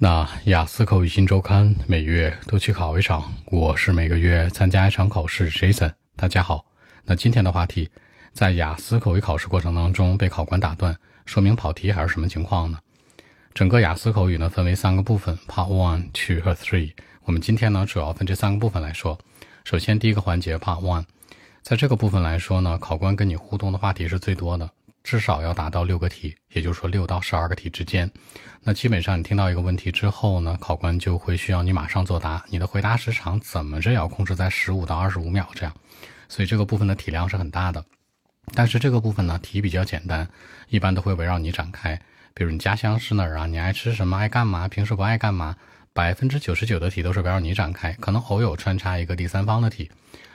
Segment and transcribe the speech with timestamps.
[0.00, 5.50] 那雅思口语新周刊每月都去考一场，我是每个月参加一场考试。
[5.50, 6.64] Jason，大家好。
[7.04, 7.90] 那今天的话题，
[8.32, 12.78] 在雅思口语考试过程当中被考官打断，说明跑题还是什么情况呢？
[13.52, 16.92] 整个雅思口语呢分为三个部分，Part One、Two 和 Three。
[17.24, 19.18] 我们今天呢主要分这三个部分来说。
[19.64, 21.06] 首先第一个环节 Part One，
[21.62, 24.70] 在这个部分来说呢，考官跟你互动的话题是最多的。
[25.08, 28.10] 至少要达到六个题，也就是说六到十二个题之间。
[28.62, 32.44] 那基本上你听到一个问题之后呢，考官就会需要你马上作答。
[32.50, 35.74] 你的回答时长怎么着也要控制在十五到二十五秒这样。
[36.28, 37.82] 所以这个部分的体量是很大的。
[38.52, 40.28] 但是这个部分呢，题比较简单，
[40.68, 41.98] 一般都会围绕你展开。
[42.34, 43.46] 比如你家乡是哪儿啊？
[43.46, 44.14] 你爱吃什么？
[44.18, 44.68] 爱干嘛？
[44.68, 45.56] 平时不爱干嘛？
[45.94, 49.90] 百分之九十九的题都是围绕你展开，可能偶有穿插一个第三方的题。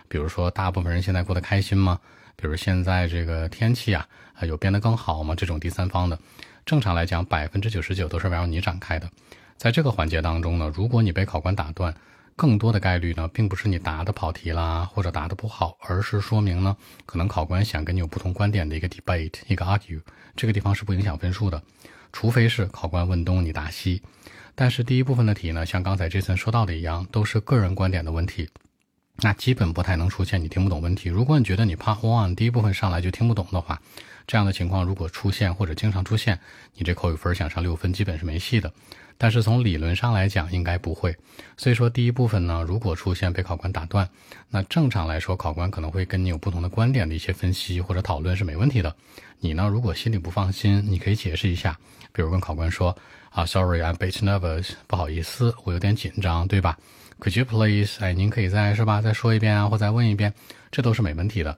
[0.08, 2.00] 比如说，大部分人现在过得开心吗？
[2.36, 5.36] 比如现在这个天气啊，啊有变得更好吗？
[5.36, 6.18] 这种第三方的，
[6.66, 9.10] 正常来讲百分之九十九都是围绕你展开的。
[9.58, 11.94] 在这个环节当中呢，如果你被考官打断，
[12.36, 20.02] 更多的概率呢，并不是你答的跑题啦，或者答的不好，而是说明呢，可能考官想跟你有不同观点的一个 debate，一个 argue，
[20.36, 21.62] 这个地方是不影响分数的，
[22.12, 24.02] 除非是考官问东你答西。
[24.56, 28.50] 但是第一部分的题呢，像刚才 Jason 说到的一样，都是个人观点的问题。
[29.18, 31.08] 那基本不太能出现你听不懂问题。
[31.08, 33.80] 如果你觉得你 Part One 第一部分上来就听不懂的话，
[34.26, 36.40] 这样的情况如果出现或者经常出现，
[36.76, 38.72] 你这口语分想上六分基本是没戏的。
[39.16, 41.16] 但是从理论上来讲，应该不会。
[41.56, 44.10] 所以说第一部分呢，如果出现被考官打断，
[44.50, 48.94] 那正常来说，考官可能会跟你有不同的观点的一些分析或者讨论是没问题的。
[49.40, 51.78] 你呢，如果心里不放心，你可以解释一下，
[52.12, 52.98] 比如跟考官说
[53.30, 56.78] 啊，Sorry，I'm bit nervous，不好意思，我有点紧张，对吧
[57.24, 58.04] ？Could you please？
[58.04, 59.02] 哎，您可以再是吧？
[59.02, 60.34] 再说一遍啊，或再问一遍，
[60.70, 61.58] 这都是没问题的。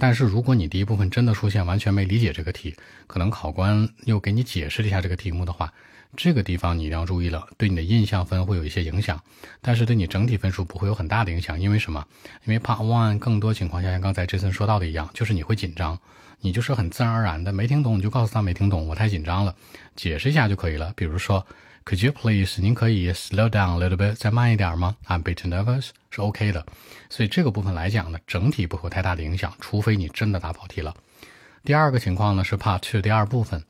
[0.00, 2.74] 但是如果你第一部分真的出现完全没理解这个题，
[3.06, 5.72] 可能考官又给你解释了一下这个题目的话，
[6.16, 9.22] 这个地方你一定要注意了，对你的印象分会有一些影响，
[9.60, 11.60] 但是对你整体分数不会有很大的影响。
[11.60, 12.04] 因为什么？
[12.44, 15.98] 因为 Part One 更多情况下像刚才 Jason 说到的一样，就是你会紧张，
[16.40, 19.54] 你就是很自然而然的没听懂，你就告诉他没听懂，我太紧张了，
[19.96, 20.92] 解释一下就可以了。
[20.96, 21.46] 比如说。
[21.86, 22.60] Could you please？
[22.60, 26.64] 您可以 slow down a little bit，再慢一点吗？I'm a bit nervous，是 OK 的。
[27.08, 30.94] 所以这个部分来讲呢，整体不会有太大的影响，除非你真的答跑题了。
[31.64, 33.64] 第二个情况呢是 Part Two 第二部分。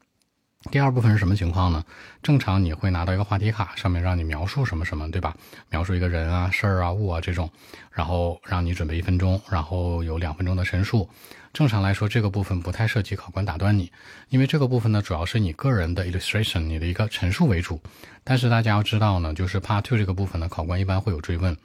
[0.69, 1.83] 第二部分是什么情况呢？
[2.23, 5.35] 正常你会拿到一个话题卡，上面让你描述什么什么，对吧？
[5.71, 7.51] 描述一个人啊、事儿啊、物啊这种，
[7.91, 11.09] 然后让你准备一分钟，然后有两分钟的陈述。
[11.53, 13.91] 正常来说，这个部分不太涉及考官打断你，
[14.29, 17.81] 因为这个部分呢，主要是你个人的 illustration，你的一个陈述为主。
[18.23, 21.57] 但是大家要知道呢，就是 part two 这个部分呢，考官一般会有追问，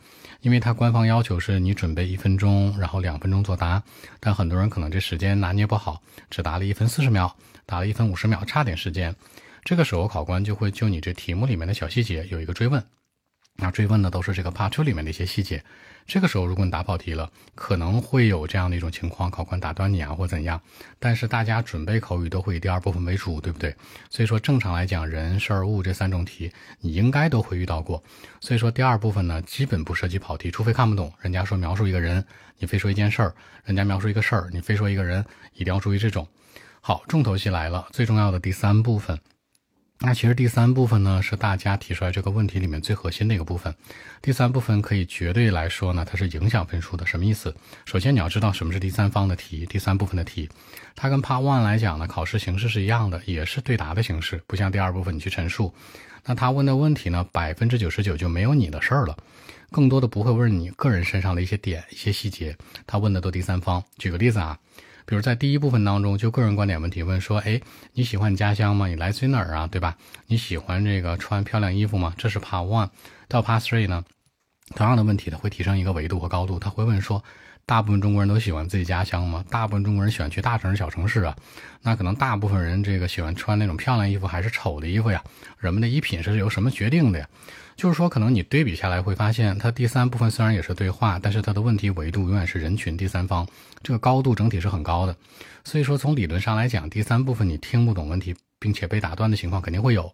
[0.42, 3.82] 因为他官方要求是你准备一分钟，然后两分钟作答。
[4.20, 7.36] 但很多人可能这时间拿捏不好，只答了一分四十秒。
[7.68, 9.16] 答了一分五十秒，差点时间，
[9.64, 12.84] 这个时候考官就会就你这题目里面的小细节有一个追问，
[13.58, 15.64] 那追问的都是这个 part two 里面的一些细节。
[16.08, 20.62] 这个时候如果你答跑题了，可能会有这样的一种情况，考官打断你啊或怎样。
[21.00, 23.76] 但是大家准备口语都会以第二部分为主，对不对？
[24.12, 28.04] 所以说正常来讲，人事物这三种题你应该都会遇到过。
[28.40, 31.12] 所以说第二部分呢，基本不涉及跑题，除非看不懂。
[31.22, 32.24] 人家说描述一个人，
[32.60, 33.34] 你非说一件事儿；
[33.64, 36.28] 人家描述一个事儿，你非说一个人，一定要注意这种。
[36.82, 39.18] 好，重头戏来了，最重要的第三部分。
[40.00, 43.74] 那其实第三部分呢，是大家提出来这个问题里面最核心的一个部分。
[44.22, 47.06] 第三部分可以绝对来说呢，它是影响分数的。
[47.06, 47.56] 什么意思？
[47.86, 50.50] 首先你要知道什么是第三方的题，第三部分的题，
[50.96, 55.74] 它跟 Part One 来讲呢，考试形式是一样的，也是对答的形式，不像第二部分你去陈述。
[56.26, 59.18] 那他问的问题呢，百分之九十九就没有你的事儿了，
[59.72, 63.82] 更多的不会问你个人身上的一些点、一些细节，他问的都第三方。
[63.98, 64.60] 举个例子啊。
[65.06, 67.62] 比如在第一部分当中，就个人观点问题问说，哎，
[67.94, 68.88] 你喜欢你家乡吗？
[68.88, 69.68] 你来自于哪儿啊？
[69.68, 69.96] 对吧？
[70.28, 72.14] 你喜欢这个穿漂亮衣服吗？
[72.18, 72.90] 这是 Part One。
[73.28, 74.04] 到 Part Three 呢，
[74.76, 77.24] 同样的问题它会提升一个维度和高度，他会问说，
[77.66, 79.46] 大部分中国人都喜欢自己家乡吗？
[79.50, 81.36] 大部分中国人喜欢去大城市、小城市啊？
[81.82, 85.24] 那可能大部分人这个喜欢穿那种漂亮衣服还是丑的衣服呀？
[85.60, 87.28] 人们的衣品是由什么决定的呀？
[87.76, 93.46] 就是说，可能你对比下来会发现，它第三部分虽然也是对话，但是它的问题维度永远是人群第三方，
[93.84, 95.16] 这个高度整体是很高的。
[95.64, 100.14] 所以说，从理论上来讲，第三部分你听不懂问题，并且被打断的情况肯定会有。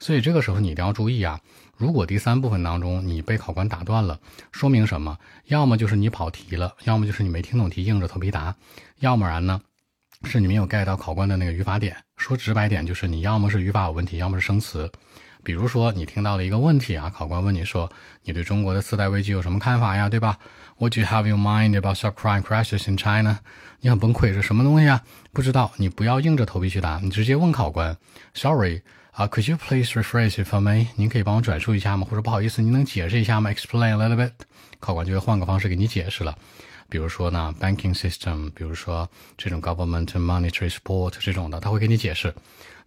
[0.00, 1.40] 所以这个时候你一定要注意啊！
[1.76, 4.18] 如果第三部分当中你被考官打断了，
[4.52, 5.18] 说明什么？
[5.46, 8.54] 要么就是你跑题了，要么就是你没听懂题，硬着头皮答，
[8.98, 9.60] 要不然呢，
[10.24, 11.96] 是你没有 get 到考官的那个语法点。
[12.16, 14.90] 说直白点，就是你要么是语法有问题，要么是生词。
[15.48, 17.90] 比如说，你听到了一个问题啊，考官问你说，
[18.22, 20.06] 你对中国的次贷危机有什么看法呀？
[20.06, 20.36] 对吧
[20.76, 23.38] ？What do you have your mind about subprime crisis in China？
[23.80, 25.02] 你很崩溃，是什么东西啊？
[25.32, 27.96] 不知道，你不要硬着头皮去答，你直接问考官。
[28.34, 30.88] Sorry，啊，Could you please rephrase it for me？
[30.96, 32.06] 您可以帮我转述一下吗？
[32.10, 34.32] 或者不好意思，您能解释一下吗？Explain a little bit。
[34.80, 36.36] 考官就会换个方式给你解释了。
[36.90, 39.08] 比如说呢，banking system，比如说
[39.38, 42.34] 这种 government monetary support 这种的，他会给你解释。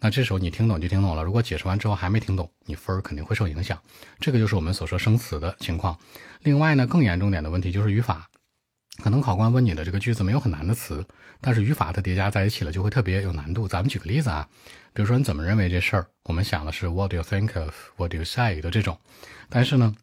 [0.01, 1.23] 那这时候你听懂就听懂了。
[1.23, 3.79] 如果解释完之后还没听懂，你分儿肯定会受影响。
[4.19, 5.97] 这个就是我们所说生词的情况。
[6.41, 8.27] 另外呢，更严重点的问题就是语法。
[9.01, 11.05] 可能考官问你的这个句子没有很难的词，
[11.39, 13.67] 但是语法它叠加在一起了就会特别有难度。
[13.67, 14.49] 咱们举个例子啊，
[14.93, 16.07] 比如说你怎么认为这事儿？
[16.23, 18.99] 我们想的是 What do you think of？What do you say 的这种。
[19.49, 19.95] 但是呢，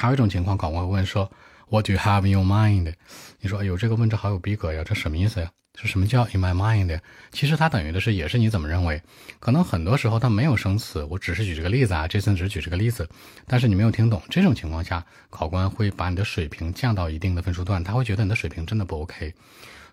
[0.00, 1.30] 还有一种情况，考官会问说。
[1.68, 2.94] What do you have in your mind？
[3.40, 5.50] 你说，哎呦，这个问着好有逼格呀，这什么意思呀？
[5.76, 6.98] 是什么叫 in my mind？
[7.30, 9.00] 其实它等于的是，也是你怎么认为。
[9.38, 13.08] 可能很多时候它没有生词，我只是举这个例子啊，这次只举这个例子，
[13.46, 14.20] 但是你没有听懂。
[14.30, 19.34] 这种情况下，考官会把你的水平降到一定的分数段，他会觉得你的水平真的不 OK。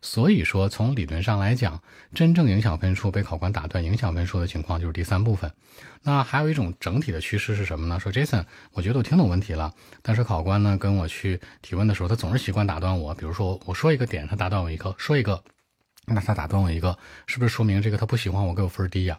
[0.01, 1.81] 所以说，从理论上来讲，
[2.13, 5.49] 真正影响分数被考官打断、影响分数的情况就是第三部分。
[6.01, 7.97] 那还有一种整体的趋势是什么呢？
[7.97, 8.43] 说 Jason，
[8.73, 13.15] 我觉得我听懂问题了，但是考官呢跟我去提问的时候，他总是习惯打断我。
[13.15, 15.41] 比如说我说一个点，他打断我一个；说一个，
[16.05, 16.97] 那他打断我一个，
[17.27, 19.17] 是不是说明这个他不喜欢我，给我分低呀？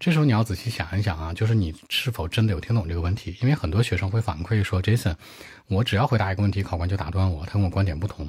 [0.00, 3.36] 这时候你要仔细想一想啊，就是你是否真的有听懂这个问题？
[3.40, 5.14] 因为很多学生会反馈说，Jason，
[5.68, 8.28] 我只要回答一个问题，考官就打断我，他跟我观点不同。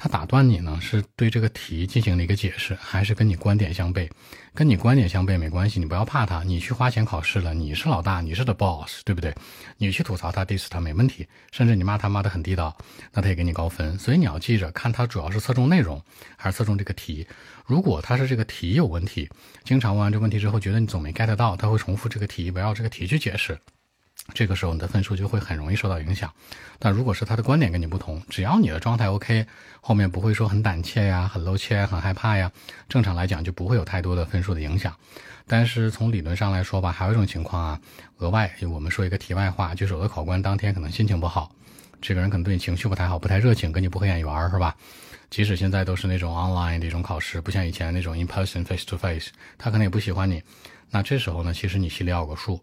[0.00, 4.08] 他打断你呢，是对这个题进行了一个解释，还是跟你观点相悖？
[4.54, 6.44] 跟你观点相悖没关系，你不要怕他。
[6.44, 9.34] 你去花钱考试了，你是老大，你是 the boss，对不对？
[9.76, 12.76] 你去吐槽他，diss 他没问题，甚至你骂他骂得很地道，
[13.12, 13.98] 那他也给你高分。
[13.98, 16.00] 所以你要记着，看他主要是侧重内容，
[16.36, 17.26] 还是侧重这个题。
[17.66, 19.28] 如果他是这个题有问题，
[19.64, 23.58] 经常问完这问题之后，觉得你总没 get 到，他会重复这个题，围绕这个题去解释。
[24.34, 26.32] 这个时候你的分数就会很容易受到影响。
[26.78, 29.44] 但如果是他的观点跟你不同，只要你的状态 OK，
[29.80, 32.50] 后面不会说很胆怯呀、很露怯、很害怕呀，
[32.88, 34.94] 正常来讲就不会有太多的分数的影响。
[35.46, 37.80] 但是从理论上来说吧，还有一种情况啊，
[38.18, 41.50] 额外我们说一个题外话，就是有的考官当天可能心情不好，
[42.00, 44.76] 这个人可能对你情绪不太好，不太热情，跟你不合眼缘是吧？
[45.30, 50.42] 即使现在都是那种 online 的一种考试，不像以前那种 in person face to face，他可能也不喜欢你。
[50.90, 52.62] 那这时候呢，其实你心里要有个数。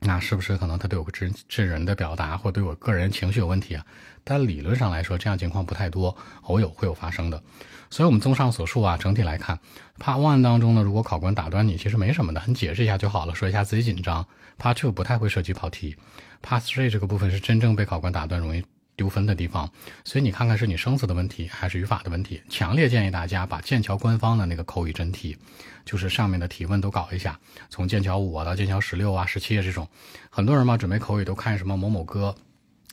[0.00, 3.84] 那是不是可能他对我这这人的表达，或对我个人情绪有问题啊？
[4.22, 7.42] 但理论上来说，这样情况不太多，偶有会有发生的。
[7.88, 9.58] 所以，我们综上所述啊，整体来看
[9.98, 14.26] ，Part One 当中呢，如果考官打断你，其实没什么的，你解释一下就好了，说一下自己紧张。
[14.58, 15.96] Part Two 不太会涉及跑题
[16.42, 18.64] ，Part Three 这个部分是真正被考官打断容易。
[18.96, 19.70] 丢分的地方，
[20.04, 22.40] 所以你看看是你生词的问题还是语法的问题？
[22.48, 25.36] 强烈建议大家把剑桥官方的那个口语真题，
[25.84, 27.38] 就是上面的提问都搞一下，
[27.68, 29.86] 从剑桥五啊到剑桥十六啊、十七啊这种，
[30.30, 32.34] 很多人嘛准备口语都看什么某某歌。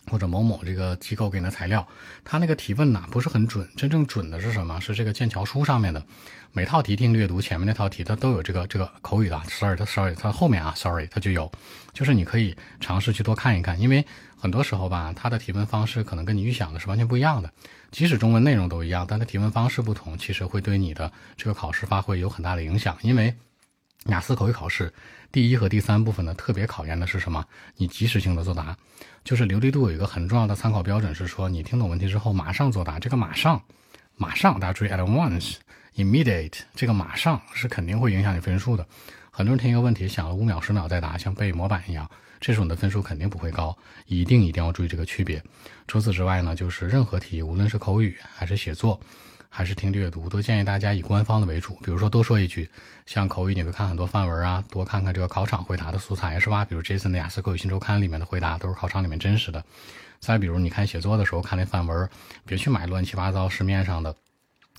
[0.10, 1.88] 或者某某这个机构给你的材料，
[2.24, 4.80] 他那个提问呢不是很准，真正准的是什么？
[4.80, 6.04] 是这个剑桥书上面的，
[6.52, 9.42] 每套题听略读前面那套题，它都有这个这个口语的。
[9.48, 11.52] ，sorry，sorry，它后面啊 Sorry，它就有，
[11.94, 14.06] 就是你可以尝试去多看一看，因为
[14.38, 17.52] 很多时候吧，它的提问方式可能跟你预想的是完全不一样的。
[17.92, 23.34] 即使中文内容都一样，但它提问方式不同，其实会对你的这个考试发挥有很大的影响，因为。
[24.08, 24.92] 雅思口语考试
[25.32, 27.46] 第一和第三部分呢，特别考验的是什么？
[27.78, 28.78] 你及时性的作答，
[29.24, 33.00] 就是流利度有一个很重要的参考标准是说，你听懂问题之后马上作答。
[33.00, 33.62] 这个马上，
[34.18, 38.86] 马上，大家注意，at once，immediate，这个马上是肯定会影响你分数的。
[39.32, 42.08] 很多人听一个问题想了五秒、十秒再答，像背模板一样，
[42.40, 43.76] 这时候你的分数肯定不会高。
[44.06, 45.42] 一定一定要注意这个区别。
[45.88, 49.00] 除此之外呢，就是任何题，无论是口语还是写作。
[49.56, 51.76] 还是听阅读，都建议大家以官方的为主。
[51.84, 52.68] 比如说多说一句，
[53.06, 56.66] 像口语你会看很多范文啊，多看看这个考场回答的素材，是吧？
[56.66, 59.64] 比如 Jason 的雅思口语新周刊里面的回答都是考场里面真实的。
[60.20, 62.10] 再比如你看写作的时候看那范文，
[62.48, 64.16] 别去买乱七八糟市面上的。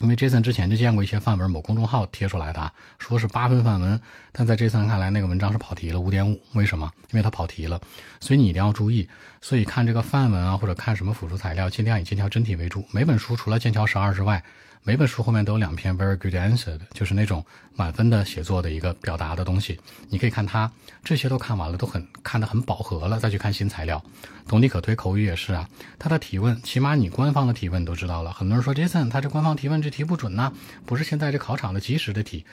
[0.01, 4.01] 因为 Jason 之前就见过一些范文，某公众号贴出来的，说是八分范文，
[4.33, 6.41] 但在 Jason 看来，那个文章是跑题了，五点五。
[6.55, 6.91] 为什么？
[7.13, 7.81] 因为它跑题了。
[8.19, 9.09] 所以你一定要注意。
[9.41, 12.85] 所以看这个范文啊，或者看什么辅助材料，尽量以剑桥真题为主。
[12.91, 14.43] 每本书除了剑桥十二之外，
[14.87, 17.43] 每本书后面都有两篇 very good answer 的，就是那种
[17.75, 19.81] 满分的写作的一个表达的东西。
[20.11, 20.71] 你可以看它，
[21.03, 24.05] 这些都看完了，都很看得很饱和了，再去看新材料。
[24.47, 25.67] 动力可推口语也是啊，
[25.99, 28.31] 它的提问，起码你官方的提问都知道了。
[28.31, 30.53] 很多人说 Jason，他这官方提问这题不准呢，
[30.85, 32.45] 不是现在这考场的即时的题。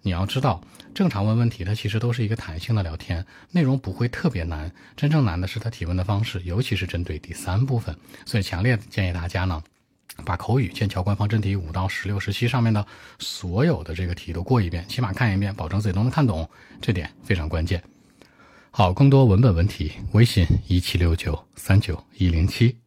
[0.00, 0.62] 你要知道，
[0.94, 4.72] 正常问问题，它其实都是一个弹性的聊天，内容不会特别难。
[4.96, 7.94] 真正难的是他提问的方式，尤其是针对第三部分。
[8.24, 9.62] 所以强烈建议大家呢。
[10.24, 12.86] 把口语剑桥官方真题五到十六、十七上面的
[13.18, 16.48] 所有的这个题都过一遍，起码看一遍，保证自己都能看懂，
[16.80, 17.82] 这点非常关键。
[18.70, 22.83] 好，更多文本文题，微信一七六九三九一零七。